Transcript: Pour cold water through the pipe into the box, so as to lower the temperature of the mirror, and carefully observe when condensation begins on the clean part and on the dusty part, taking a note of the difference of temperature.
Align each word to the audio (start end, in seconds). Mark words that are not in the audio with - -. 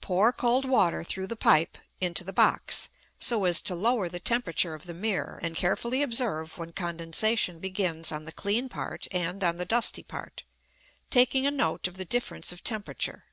Pour 0.00 0.32
cold 0.32 0.64
water 0.64 1.04
through 1.04 1.26
the 1.26 1.36
pipe 1.36 1.76
into 2.00 2.24
the 2.24 2.32
box, 2.32 2.88
so 3.18 3.44
as 3.44 3.60
to 3.60 3.74
lower 3.74 4.08
the 4.08 4.18
temperature 4.18 4.72
of 4.72 4.86
the 4.86 4.94
mirror, 4.94 5.38
and 5.42 5.54
carefully 5.56 6.00
observe 6.00 6.56
when 6.56 6.72
condensation 6.72 7.58
begins 7.58 8.10
on 8.10 8.24
the 8.24 8.32
clean 8.32 8.70
part 8.70 9.06
and 9.10 9.44
on 9.44 9.58
the 9.58 9.66
dusty 9.66 10.02
part, 10.02 10.42
taking 11.10 11.46
a 11.46 11.50
note 11.50 11.86
of 11.86 11.98
the 11.98 12.06
difference 12.06 12.50
of 12.50 12.64
temperature. 12.64 13.26